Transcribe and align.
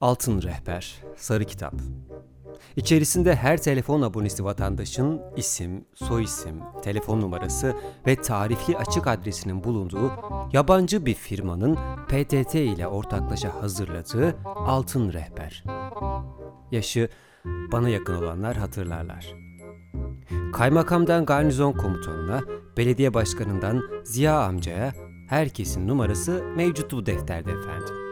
Altın 0.00 0.42
Rehber, 0.42 0.96
Sarı 1.16 1.44
Kitap. 1.44 1.74
İçerisinde 2.76 3.34
her 3.34 3.62
telefon 3.62 4.02
abonesi 4.02 4.44
vatandaşın 4.44 5.22
isim, 5.36 5.84
soyisim, 5.94 6.60
telefon 6.82 7.20
numarası 7.20 7.76
ve 8.06 8.16
tarifli 8.16 8.76
açık 8.76 9.06
adresinin 9.06 9.64
bulunduğu 9.64 10.12
yabancı 10.52 11.06
bir 11.06 11.14
firmanın 11.14 11.78
PTT 12.08 12.54
ile 12.54 12.86
ortaklaşa 12.86 13.62
hazırladığı 13.62 14.36
Altın 14.44 15.12
Rehber. 15.12 15.64
Yaşı 16.70 17.08
bana 17.44 17.88
yakın 17.88 18.14
olanlar 18.14 18.56
hatırlarlar. 18.56 19.34
Kaymakamdan 20.52 21.26
garnizon 21.26 21.72
komutanına, 21.72 22.40
belediye 22.76 23.14
başkanından 23.14 23.82
Ziya 24.04 24.40
amcaya 24.42 24.92
herkesin 25.28 25.88
numarası 25.88 26.44
mevcut 26.56 26.92
bu 26.92 27.06
defterde 27.06 27.50
efendim. 27.50 28.07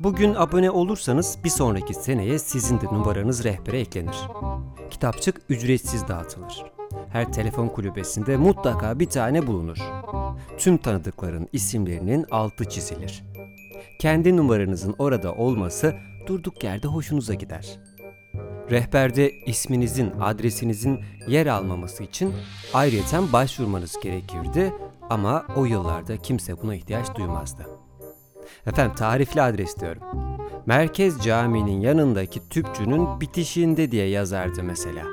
Bugün 0.00 0.34
abone 0.34 0.70
olursanız 0.70 1.38
bir 1.44 1.50
sonraki 1.50 1.94
seneye 1.94 2.38
sizin 2.38 2.80
de 2.80 2.84
numaranız 2.84 3.44
rehbere 3.44 3.80
eklenir. 3.80 4.16
Kitapçık 4.90 5.40
ücretsiz 5.48 6.08
dağıtılır. 6.08 6.64
Her 7.12 7.32
telefon 7.32 7.68
kulübesinde 7.68 8.36
mutlaka 8.36 8.98
bir 8.98 9.06
tane 9.08 9.46
bulunur. 9.46 9.78
Tüm 10.58 10.76
tanıdıkların 10.76 11.48
isimlerinin 11.52 12.26
altı 12.30 12.68
çizilir. 12.68 13.24
Kendi 13.98 14.36
numaranızın 14.36 14.94
orada 14.98 15.32
olması 15.34 15.94
durduk 16.26 16.64
yerde 16.64 16.86
hoşunuza 16.88 17.34
gider. 17.34 17.80
Rehberde 18.70 19.30
isminizin, 19.46 20.12
adresinizin 20.20 21.00
yer 21.28 21.46
almaması 21.46 22.04
için 22.04 22.34
ayrıyeten 22.74 23.32
başvurmanız 23.32 24.00
gerekirdi 24.02 24.72
ama 25.10 25.46
o 25.56 25.64
yıllarda 25.64 26.16
kimse 26.16 26.62
buna 26.62 26.74
ihtiyaç 26.74 27.14
duymazdı. 27.14 27.83
Efendim 28.66 28.96
tarifli 28.96 29.42
adres 29.42 29.80
diyorum. 29.80 30.02
Merkez 30.66 31.24
Camii'nin 31.24 31.80
yanındaki 31.80 32.48
tüpçünün 32.48 33.20
bitişiğinde 33.20 33.90
diye 33.90 34.08
yazardı 34.08 34.62
mesela. 34.62 35.04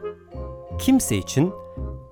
Kimse 0.79 1.17
için 1.17 1.53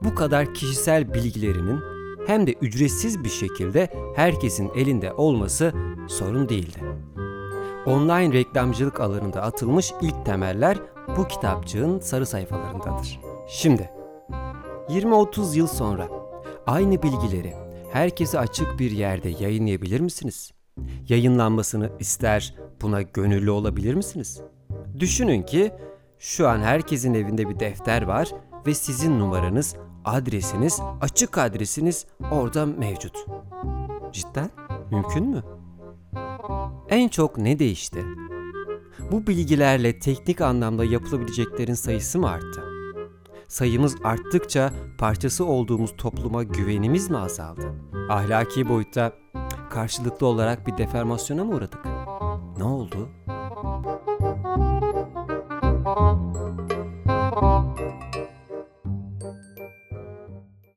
bu 0.04 0.16
kadar 0.16 0.54
kişisel 0.54 1.14
bilgilerinin 1.14 1.80
hem 2.28 2.48
de 2.48 2.54
ücretsiz 2.54 3.24
bir 3.24 3.30
şekilde 3.30 3.90
herkesin 4.16 4.72
elinde 4.76 5.14
olması 5.14 5.74
sorun 6.08 6.50
değildi. 6.50 6.80
Online 7.86 8.34
reklamcılık 8.34 9.00
alanında 9.00 9.42
atılmış 9.42 9.94
ilk 10.02 10.26
temeller 10.26 10.78
bu 11.18 11.28
kitapçığın 11.28 12.00
sarı 12.00 12.26
sayfalarındadır. 12.26 13.20
Şimdi 13.48 13.90
20-30 14.90 15.58
yıl 15.58 15.68
sonra 15.68 16.08
aynı 16.68 17.04
bilgileri 17.04 17.54
herkese 17.92 18.40
açık 18.40 18.80
bir 18.80 18.92
yerde 18.92 19.30
yayınlayabilir 19.30 20.00
misiniz? 20.00 20.52
Yayınlanmasını 21.10 21.92
ister, 22.00 22.56
buna 22.82 23.02
gönüllü 23.02 23.52
olabilir 23.52 23.94
misiniz? 23.94 24.42
Düşünün 25.00 25.44
ki 25.44 25.72
şu 26.20 26.48
an 26.48 26.60
herkesin 26.60 27.14
evinde 27.14 27.50
bir 27.50 27.60
defter 27.60 28.02
var 28.02 28.32
ve 28.68 28.74
sizin 28.74 29.20
numaranız, 29.20 29.76
adresiniz, 30.06 30.82
açık 31.02 31.38
adresiniz 31.38 32.06
orada 32.32 32.66
mevcut. 32.66 33.26
Cidden 34.12 34.50
mümkün 34.92 35.28
mü? 35.28 35.44
En 36.90 37.08
çok 37.08 37.38
ne 37.38 37.60
değişti? 37.60 38.06
Bu 39.12 39.28
bilgilerle 39.28 40.00
teknik 40.00 40.42
anlamda 40.42 40.86
yapılabileceklerin 40.86 41.74
sayısı 41.74 42.20
mı 42.20 42.30
arttı? 42.30 42.64
Sayımız 43.48 43.96
arttıkça 44.04 44.74
parçası 44.98 45.46
olduğumuz 45.46 45.98
topluma 45.98 46.44
güvenimiz 46.44 47.10
mi 47.10 47.18
azaldı? 47.18 47.74
Ahlaki 48.10 48.70
boyutta 48.70 49.14
karşılıklı 49.70 50.28
olarak 50.28 50.68
bir 50.68 50.78
deformasyona 50.78 51.44
mı 51.44 51.56
uğradık? 51.56 51.86
Ne 52.58 52.64
oldu? 52.64 53.10